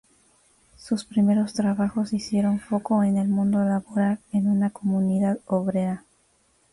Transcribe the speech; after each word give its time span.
Sus 0.77 1.05
primeros 1.05 1.53
trabajos 1.53 2.11
hicieron 2.11 2.59
foco 2.59 3.03
en 3.03 3.17
el 3.19 3.27
mundo 3.27 3.63
laboral 3.63 4.17
en 4.33 4.47
una 4.47 4.71
comunidad 4.71 5.37
obrera. 5.45 6.05